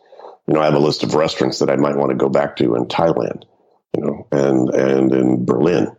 [0.48, 2.56] You know, I have a list of restaurants that I might want to go back
[2.58, 3.44] to in Thailand,
[3.96, 5.96] you know, and and in Berlin.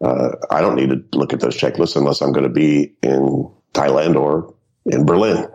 [0.00, 3.52] Uh, I don't need to look at those checklists unless I'm going to be in
[3.72, 4.51] Thailand or
[4.86, 5.48] in Berlin.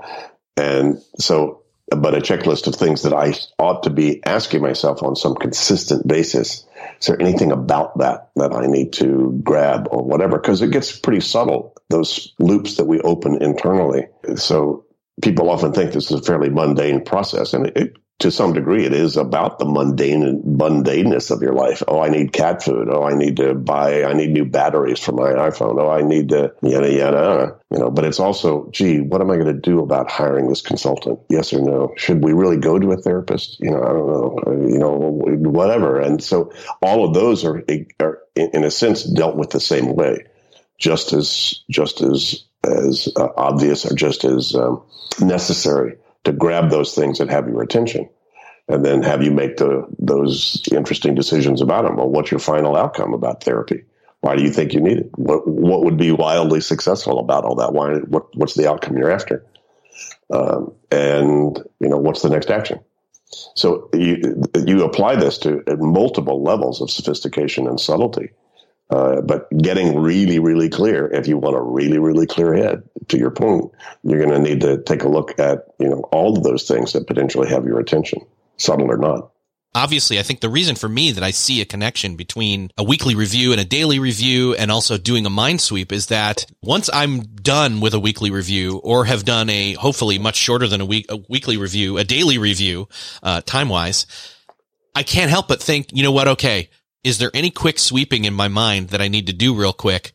[0.56, 5.16] And so, but a checklist of things that I ought to be asking myself on
[5.16, 6.66] some consistent basis.
[7.00, 10.38] Is there anything about that that I need to grab or whatever?
[10.38, 14.08] Because it gets pretty subtle, those loops that we open internally.
[14.36, 14.86] So
[15.22, 18.94] people often think this is a fairly mundane process, and it, to some degree, it
[18.94, 21.84] is about the mundane mundaneness of your life.
[21.88, 22.90] Oh, I need cat food.
[22.90, 24.04] Oh, I need to buy.
[24.04, 25.80] I need new batteries for my iPhone.
[25.80, 27.60] Oh, I need to yada yada.
[27.70, 30.62] You know, but it's also, gee, what am I going to do about hiring this
[30.62, 31.20] consultant?
[31.30, 31.94] Yes or no?
[31.96, 33.60] Should we really go to a therapist?
[33.60, 34.68] You know, I don't know.
[34.68, 34.98] You know,
[35.52, 36.00] whatever.
[36.00, 36.52] And so
[36.82, 37.64] all of those are,
[38.00, 40.26] are in a sense dealt with the same way,
[40.80, 44.82] just as just as as uh, obvious or just as um,
[45.22, 48.10] necessary to grab those things that have your attention
[48.68, 51.96] and then have you make the, those interesting decisions about them.
[51.96, 53.86] Well, what's your final outcome about therapy?
[54.22, 55.10] Why do you think you need it?
[55.16, 57.72] What, what would be wildly successful about all that?
[57.72, 59.46] Why, what, what's the outcome you're after?
[60.34, 62.80] Um, and, you know, what's the next action?
[63.56, 68.32] So you, you apply this to multiple levels of sophistication and subtlety.
[68.90, 73.18] Uh, but getting really, really clear, if you want a really, really clear head, to
[73.18, 73.70] your point,
[74.04, 76.94] you're going to need to take a look at, you know, all of those things
[76.94, 78.26] that potentially have your attention,
[78.58, 79.32] subtle or not.
[79.76, 83.14] Obviously, I think the reason for me that I see a connection between a weekly
[83.14, 87.22] review and a daily review and also doing a mind sweep is that once I'm
[87.22, 91.06] done with a weekly review or have done a hopefully much shorter than a week,
[91.10, 92.88] a weekly review, a daily review,
[93.22, 94.08] uh, time wise,
[94.96, 96.30] I can't help but think, you know what?
[96.30, 96.70] Okay
[97.08, 100.12] is there any quick sweeping in my mind that I need to do real quick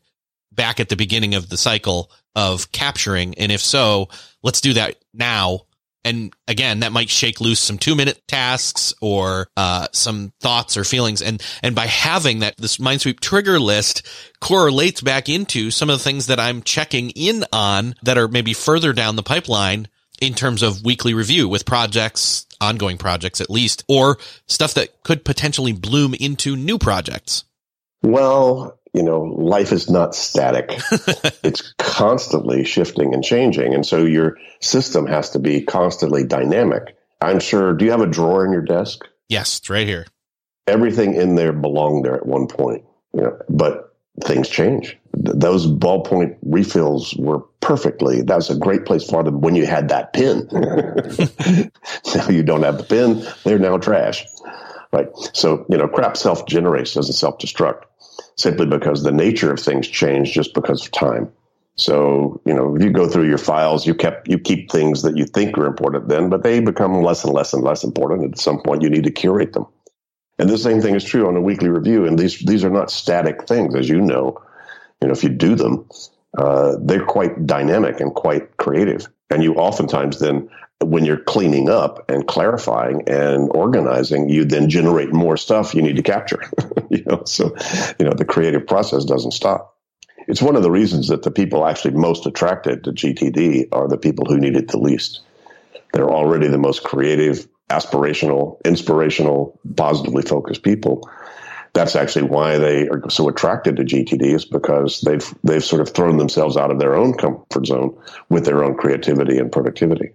[0.51, 3.33] back at the beginning of the cycle of capturing?
[3.39, 4.09] And if so,
[4.43, 5.61] let's do that now.
[6.05, 10.83] And again, that might shake loose some two minute tasks or, uh, some thoughts or
[10.83, 11.23] feelings.
[11.23, 14.05] And, and by having that, this mind sweep trigger list
[14.39, 18.53] correlates back into some of the things that I'm checking in on that are maybe
[18.53, 19.87] further down the pipeline
[20.25, 25.25] in terms of weekly review with projects ongoing projects at least, or stuff that could
[25.25, 27.43] potentially bloom into new projects?
[28.01, 30.69] Well, you know, life is not static.
[31.43, 33.73] it's constantly shifting and changing.
[33.73, 36.95] And so your system has to be constantly dynamic.
[37.19, 39.07] I'm sure, do you have a drawer in your desk?
[39.29, 40.05] Yes, it's right here.
[40.67, 44.97] Everything in there belonged there at one point, you know, but things change.
[45.13, 48.21] Those ballpoint refills were perfectly.
[48.21, 50.47] That was a great place for them when you had that pen.
[52.15, 54.25] now you don't have the pen; they're now trash.
[54.91, 55.07] Right.
[55.33, 57.83] So you know, crap self generates, doesn't self destruct,
[58.35, 61.31] simply because the nature of things change just because of time.
[61.75, 65.17] So you know, if you go through your files, you kept you keep things that
[65.17, 68.33] you think are important then, but they become less and less and less important.
[68.33, 69.65] At some point, you need to curate them.
[70.39, 72.05] And the same thing is true on a weekly review.
[72.05, 74.41] And these these are not static things, as you know.
[75.01, 75.87] You know, if you do them,
[76.37, 79.07] uh, they're quite dynamic and quite creative.
[79.29, 80.49] And you oftentimes then,
[80.81, 85.97] when you're cleaning up and clarifying and organizing, you then generate more stuff you need
[85.97, 86.41] to capture.
[86.89, 87.55] you know, so
[87.99, 89.77] you know the creative process doesn't stop.
[90.27, 93.97] It's one of the reasons that the people actually most attracted to GTD are the
[93.97, 95.21] people who need it the least.
[95.93, 101.09] They're already the most creative, aspirational, inspirational, positively focused people.
[101.73, 105.89] That's actually why they are so attracted to GTD is because they've they've sort of
[105.89, 107.97] thrown themselves out of their own comfort zone
[108.29, 110.11] with their own creativity and productivity.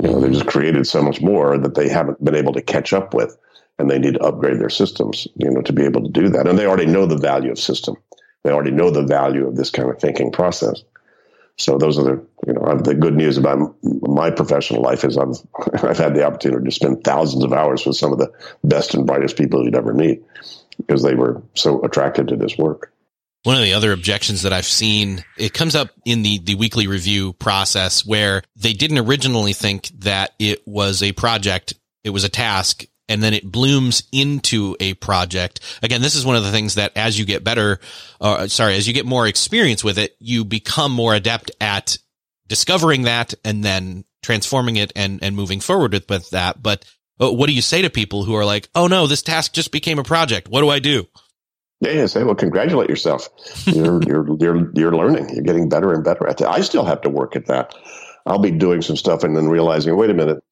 [0.00, 2.92] You know, they've just created so much more that they haven't been able to catch
[2.92, 3.36] up with,
[3.78, 6.46] and they need to upgrade their systems, you know, to be able to do that.
[6.46, 7.96] And they already know the value of system.
[8.44, 10.82] They already know the value of this kind of thinking process.
[11.58, 15.36] So those are the you know the good news about my professional life is I've
[15.84, 18.32] I've had the opportunity to spend thousands of hours with some of the
[18.64, 20.22] best and brightest people you'd ever meet
[20.76, 22.92] because they were so attracted to this work.
[23.44, 26.86] One of the other objections that I've seen, it comes up in the, the weekly
[26.86, 31.74] review process where they didn't originally think that it was a project.
[32.02, 35.60] It was a task and then it blooms into a project.
[35.82, 37.80] Again, this is one of the things that as you get better,
[38.20, 41.98] uh, sorry, as you get more experience with it, you become more adept at
[42.46, 46.62] discovering that and then transforming it and, and moving forward with, with that.
[46.62, 46.84] But
[47.20, 49.72] uh, what do you say to people who are like, "Oh no, this task just
[49.72, 50.48] became a project.
[50.48, 51.06] What do I do?"
[51.80, 53.28] Yeah, say, well, congratulate yourself.
[53.66, 55.34] You're you're you're you're learning.
[55.34, 56.48] You're getting better and better at that.
[56.48, 57.74] I still have to work at that.
[58.26, 60.42] I'll be doing some stuff and then realizing, wait a minute,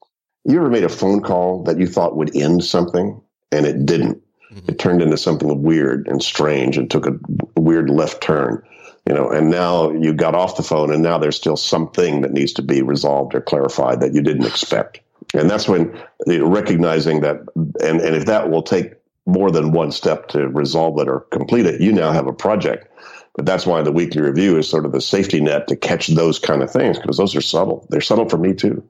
[0.52, 3.20] you ever made a phone call that you thought would end something
[3.52, 4.22] and it didn't?
[4.52, 4.70] Mm-hmm.
[4.70, 7.18] It turned into something weird and strange and took a
[7.56, 8.62] weird left turn,
[9.08, 12.32] you know, and now you got off the phone and now there's still something that
[12.32, 15.00] needs to be resolved or clarified that you didn't expect.
[15.34, 18.94] And that's when you know, recognizing that, and, and if that will take
[19.26, 22.88] more than one step to resolve it or complete it, you now have a project.
[23.34, 26.38] But that's why the weekly review is sort of the safety net to catch those
[26.38, 27.86] kind of things because those are subtle.
[27.90, 28.82] They're subtle for me too.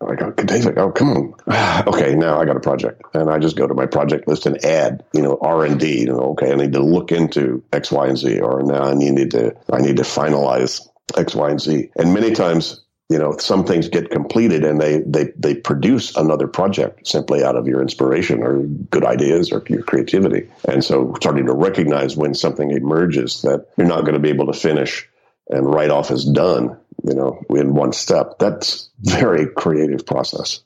[0.00, 1.34] Oh, I go, David, oh, come on.
[1.88, 3.02] okay, now I got a project.
[3.12, 6.00] And I just go to my project list and add, you know, R and D.
[6.00, 8.94] You know, okay, I need to look into X, Y, and Z, or now I
[8.94, 11.90] need to, I need to finalize X, Y, and Z.
[11.96, 12.80] And many times
[13.10, 17.56] you know some things get completed and they they they produce another project simply out
[17.56, 22.34] of your inspiration or good ideas or your creativity and so starting to recognize when
[22.34, 25.08] something emerges that you're not going to be able to finish
[25.48, 30.60] and write off as done you know in one step that's very creative process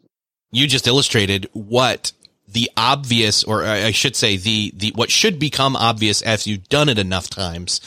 [0.51, 2.13] you just illustrated what
[2.49, 6.89] the obvious or i should say the the what should become obvious as you've done
[6.89, 7.81] it enough times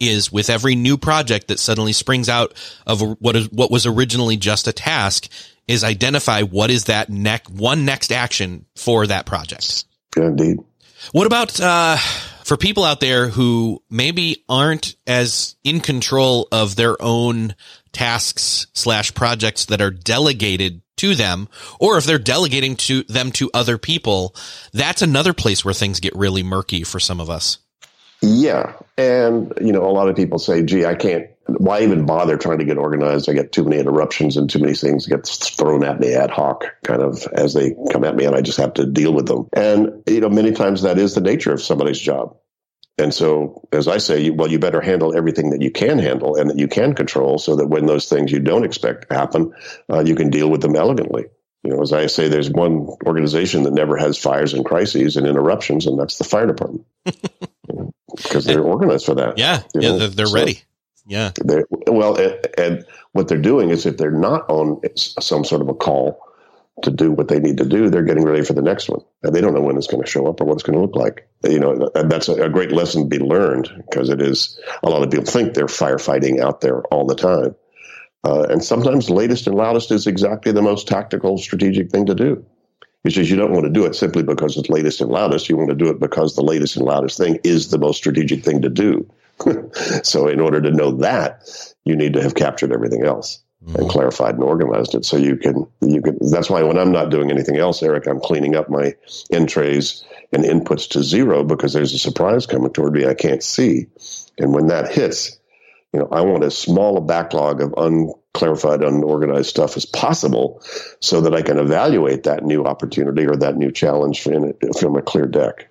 [0.00, 2.54] is with every new project that suddenly springs out
[2.86, 5.28] of what is what was originally just a task
[5.68, 9.84] is identify what is that next one next action for that project.
[10.16, 10.58] Indeed.
[11.12, 11.96] What about uh,
[12.44, 17.54] for people out there who maybe aren't as in control of their own
[17.92, 23.50] tasks slash projects that are delegated to them, or if they're delegating to them to
[23.54, 24.34] other people,
[24.72, 27.58] that's another place where things get really murky for some of us.
[28.22, 28.74] Yeah.
[28.98, 32.58] And, you know, a lot of people say, gee, I can't, why even bother trying
[32.58, 33.30] to get organized?
[33.30, 36.64] I get too many interruptions and too many things get thrown at me ad hoc
[36.84, 39.48] kind of as they come at me and I just have to deal with them.
[39.54, 42.36] And, you know, many times that is the nature of somebody's job.
[43.00, 46.50] And so, as I say, well, you better handle everything that you can handle and
[46.50, 49.54] that you can control so that when those things you don't expect happen,
[49.90, 51.24] uh, you can deal with them elegantly.
[51.62, 55.26] You know, as I say, there's one organization that never has fires and crises and
[55.26, 56.86] interruptions, and that's the fire department.
[58.16, 59.38] because they're organized for that.
[59.38, 59.98] Yeah, yeah, know?
[59.98, 60.62] they're, they're so ready.
[61.06, 61.32] Yeah.
[61.36, 65.68] They're, well, and, and, what they're doing is if they're not on some sort of
[65.68, 66.22] a call
[66.82, 69.34] to do what they need to do, they're getting ready for the next one, and
[69.34, 70.96] they don't know when it's going to show up or what it's going to look
[70.96, 71.28] like.
[71.44, 74.58] You know, that's a, great lesson to be learned because it is.
[74.82, 77.54] A lot of people think they're firefighting out there all the time,
[78.24, 82.44] uh, and sometimes latest and loudest is exactly the most tactical, strategic thing to do.
[83.04, 85.48] He says you don't want to do it simply because it's latest and loudest.
[85.48, 88.44] You want to do it because the latest and loudest thing is the most strategic
[88.44, 89.10] thing to do.
[90.02, 91.48] so in order to know that,
[91.84, 93.76] you need to have captured everything else mm-hmm.
[93.76, 95.04] and clarified and organized it.
[95.04, 96.18] So you can you can.
[96.30, 98.94] That's why when I'm not doing anything else, Erik, I'm cleaning up my
[99.30, 103.42] in trays and inputs to zero because there's a surprise coming toward me I can't
[103.42, 103.86] see,
[104.38, 105.38] and when that hits,
[105.92, 110.62] you know, I want as small a backlog of unclarified, unorganized stuff as possible
[111.00, 115.02] so that I can evaluate that new opportunity or that new challenge from, from a
[115.02, 115.68] clear deck.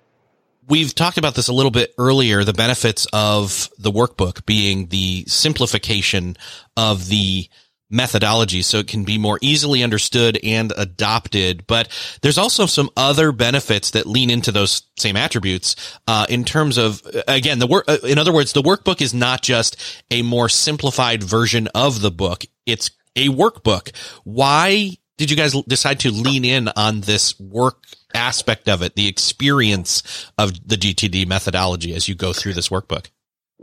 [0.68, 5.24] We've talked about this a little bit earlier, the benefits of the workbook being the
[5.26, 6.36] simplification
[6.76, 7.48] of the
[7.90, 11.66] methodology so it can be more easily understood and adopted.
[11.66, 11.88] But
[12.22, 15.76] there's also some other benefits that lean into those same attributes,
[16.06, 19.42] uh, in terms of, again, the work, uh, in other words, the workbook is not
[19.42, 19.76] just
[20.10, 22.44] a more simplified version of the book.
[22.66, 23.94] It's a workbook.
[24.24, 27.84] Why did you guys decide to lean in on this work
[28.14, 33.08] aspect of it, the experience of the GTD methodology as you go through this workbook?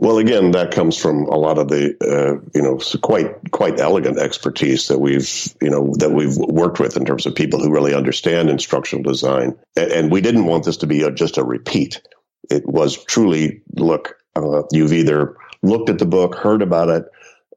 [0.00, 4.16] Well, again, that comes from a lot of the, uh, you know, quite quite elegant
[4.16, 5.28] expertise that we've,
[5.60, 9.58] you know, that we've worked with in terms of people who really understand instructional design.
[9.76, 12.00] And, we didn't want this to be a, just a repeat.
[12.48, 17.04] It was truly, look, uh, you've either looked at the book, heard about it,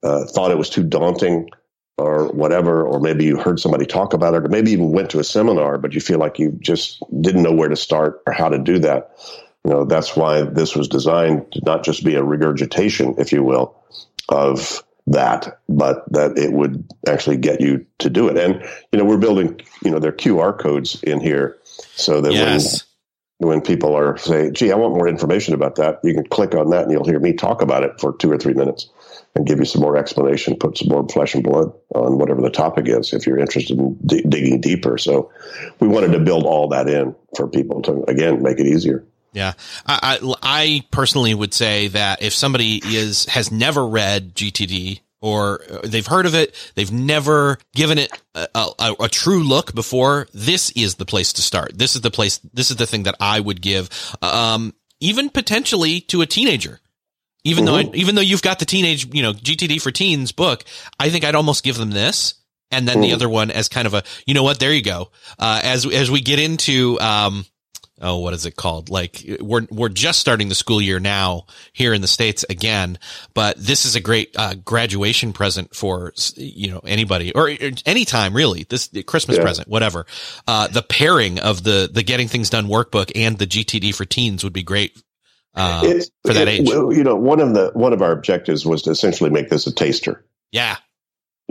[0.02, 1.48] uh, thought it was too daunting,
[2.00, 5.20] or whatever, or maybe you heard somebody talk about it, or maybe even went to
[5.20, 8.50] a seminar, but you feel like you just didn't know where to start or how
[8.50, 9.12] to do that
[9.64, 13.44] you know, that's why this was designed to not just be a regurgitation, if you
[13.44, 13.76] will,
[14.30, 18.38] of that, but that it would actually get you to do it.
[18.38, 22.34] And, you know, we're building, you know, there are QR codes in here so that
[22.34, 22.86] yes.
[23.40, 26.56] when, when people are saying, gee, I want more information about that, you can click
[26.56, 28.90] on that and you'll hear me talk about it for two or three minutes
[29.36, 32.50] and give you some more explanation, put some more flesh and blood on whatever the
[32.50, 34.98] topic is if you're interested in d- digging deeper.
[34.98, 35.32] So
[35.80, 39.06] we wanted to build all that in for people to, again, make it easier.
[39.34, 39.54] Yeah,
[39.86, 45.62] I, I, I personally would say that if somebody is has never read GTD or
[45.70, 46.56] uh, they've heard of it.
[46.76, 50.28] They've never given it a, a, a, true look before.
[50.34, 51.78] This is the place to start.
[51.78, 52.40] This is the place.
[52.54, 53.90] This is the thing that I would give,
[54.22, 56.80] um, even potentially to a teenager.
[57.44, 57.88] Even mm-hmm.
[57.88, 60.64] though, I, even though you've got the teenage, you know, GTD for teens book,
[61.00, 62.36] I think I'd almost give them this.
[62.74, 65.12] And then the other one as kind of a, you know what, there you go.
[65.38, 67.46] Uh, as, as we get into, um,
[68.02, 68.90] oh, what is it called?
[68.90, 73.00] Like we're we're just starting the school year now here in the states again,
[73.34, 77.52] but this is a great uh, graduation present for you know anybody or
[77.86, 78.66] any time really.
[78.70, 79.44] This Christmas yeah.
[79.44, 80.06] present, whatever.
[80.48, 84.44] Uh, the pairing of the the Getting Things Done workbook and the GTD for teens
[84.44, 85.02] would be great.
[85.54, 85.82] Uh,
[86.26, 88.90] for that it, age, you know, one of the one of our objectives was to
[88.90, 90.26] essentially make this a taster.
[90.52, 90.78] Yeah,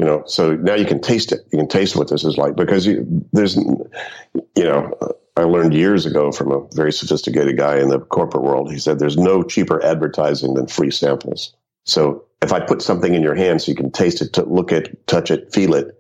[0.01, 2.57] you know so now you can taste it you can taste what this is like
[2.57, 4.97] because you, there's you know
[5.41, 8.71] I learned years ago from a very sophisticated guy in the corporate world.
[8.71, 11.55] He said, There's no cheaper advertising than free samples.
[11.85, 14.71] So if I put something in your hand so you can taste it, to look
[14.71, 15.99] at, touch it, feel it,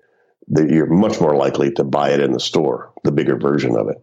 [0.48, 3.88] that you're much more likely to buy it in the store, the bigger version of
[3.88, 4.02] it.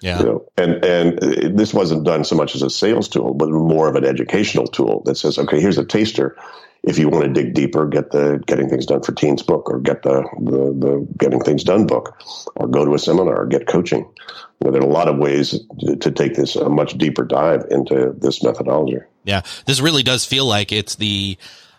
[0.00, 0.18] Yeah.
[0.18, 3.48] You know, and and uh, this wasn't done so much as a sales tool, but
[3.50, 6.36] more of an educational tool that says, okay, here's a taster
[6.86, 9.80] if you want to dig deeper, get the Getting Things Done for Teens book, or
[9.80, 12.20] get the the, the Getting Things Done book,
[12.56, 14.00] or go to a seminar, or get coaching.
[14.60, 17.24] You know, there are a lot of ways to, to take this a much deeper
[17.24, 18.98] dive into this methodology.
[19.24, 21.38] Yeah, this really does feel like it's the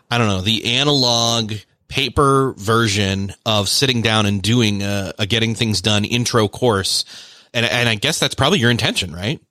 [0.10, 1.54] I don't know the analog
[1.88, 7.06] paper version of sitting down and doing a, a Getting Things Done intro course,
[7.56, 9.42] and and I guess that's probably your intention, right?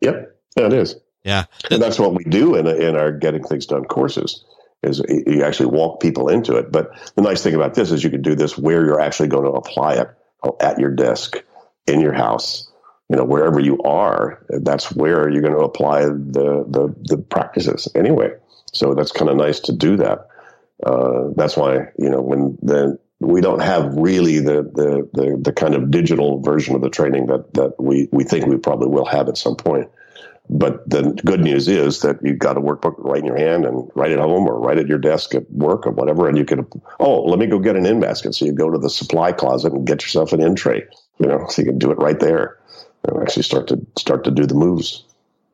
[0.00, 0.96] Yep, yeah, it is.
[1.24, 4.44] Yeah, and that's what we do in in our Getting Things Done courses
[4.82, 6.72] is you actually walk people into it.
[6.72, 9.44] But the nice thing about this is you can do this where you're actually going
[9.44, 10.08] to apply it
[10.60, 11.36] at your desk,
[11.86, 12.68] in your house,
[13.08, 14.44] you know, wherever you are.
[14.48, 18.32] That's where you're going to apply the the, the practices anyway.
[18.72, 20.26] So that's kind of nice to do that.
[20.84, 25.52] Uh, that's why you know when the we don't have really the, the the the
[25.52, 29.06] kind of digital version of the training that that we we think we probably will
[29.06, 29.90] have at some point.
[30.50, 33.90] But the good news is that you've got a workbook right in your hand and
[33.94, 36.28] write it home or write at your desk at work or whatever.
[36.28, 36.66] And you can,
[36.98, 38.34] oh, let me go get an in basket.
[38.34, 40.82] So you go to the supply closet and get yourself an in tray,
[41.18, 42.58] you know, so you can do it right there
[43.04, 45.04] and actually start to start to do the moves.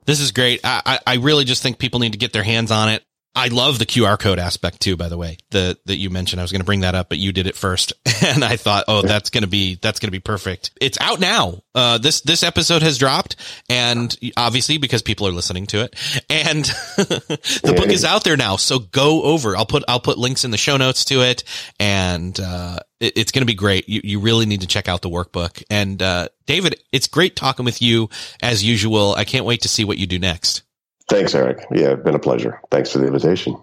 [0.06, 0.60] This is great.
[0.64, 3.04] I, I really just think people need to get their hands on it.
[3.38, 6.40] I love the QR code aspect too, by the way, the, that you mentioned.
[6.40, 7.92] I was going to bring that up, but you did it first.
[8.20, 10.72] And I thought, oh, that's going to be, that's going to be perfect.
[10.80, 11.62] It's out now.
[11.72, 13.36] Uh, this, this episode has dropped
[13.70, 15.94] and obviously because people are listening to it
[16.28, 16.64] and
[16.96, 18.56] the book is out there now.
[18.56, 19.56] So go over.
[19.56, 21.44] I'll put, I'll put links in the show notes to it
[21.78, 23.88] and, uh, it, it's going to be great.
[23.88, 25.62] You, you really need to check out the workbook.
[25.70, 28.10] And, uh, David, it's great talking with you
[28.42, 29.14] as usual.
[29.14, 30.64] I can't wait to see what you do next.
[31.08, 31.66] Thanks, Erik.
[31.70, 32.60] Yeah, it's been a pleasure.
[32.70, 33.56] Thanks for the invitation.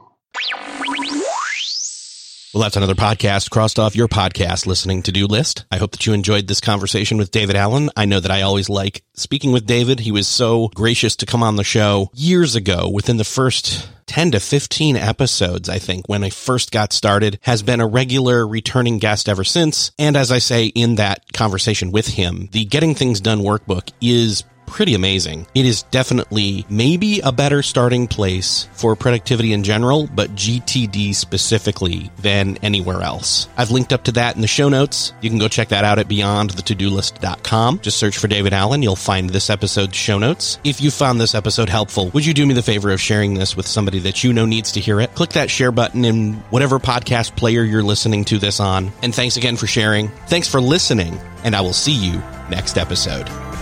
[2.56, 5.66] Well, that's another podcast crossed off your podcast listening to do list.
[5.70, 7.90] I hope that you enjoyed this conversation with David Allen.
[7.98, 10.00] I know that I always like speaking with David.
[10.00, 14.32] He was so gracious to come on the show years ago within the first 10
[14.32, 19.00] to 15 episodes, I think, when I first got started, has been a regular returning
[19.00, 19.92] guest ever since.
[20.00, 24.46] And as I say in that conversation with him, the Getting Things Done workbook is
[24.66, 25.48] pretty amazing.
[25.54, 32.12] It is definitely maybe a better starting place for productivity in general, but GTD specifically
[32.18, 33.48] than anywhere else.
[33.58, 35.14] I've linked up to that in the show notes.
[35.22, 37.80] You can go check that out at beyondthetodolist.com.
[37.80, 38.84] Just search for David Allen.
[38.84, 40.60] You'll find this episode's show notes.
[40.64, 43.56] If you found this episode helpful, would you do me the favor of sharing this
[43.56, 45.14] with somebody that you know needs to hear it?
[45.16, 48.92] Click that share button in whatever podcast player you're listening to this on.
[49.02, 50.10] And thanks again for sharing.
[50.28, 53.55] Thanks for listening, and I will see you next episode.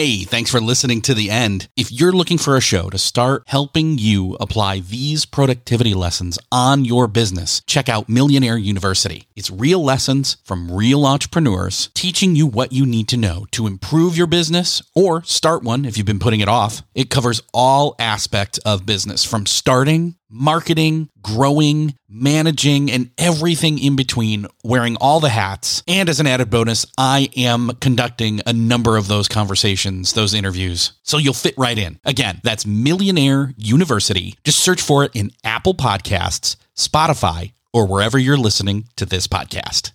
[0.00, 1.68] Hey, thanks for listening to the end.
[1.80, 6.84] If you're looking for a show to start helping you apply these productivity lessons on
[6.84, 9.28] your business, check out Millionaire University.
[9.34, 14.14] It's real lessons from real entrepreneurs teaching you what you need to know to improve
[14.14, 16.82] your business or start one if you've been putting it off.
[16.94, 24.46] It covers all aspects of business from starting marketing, growing, managing, and everything in between,
[24.64, 25.82] wearing all the hats.
[25.88, 30.92] And as an added bonus, I am conducting a number of those conversations, those interviews.
[31.02, 31.98] So you'll fit right in.
[32.04, 34.34] Again, that's Millionaire University.
[34.44, 39.88] Just search for it in Apple Podcasts, Spotify, or wherever you're listening to this podcast.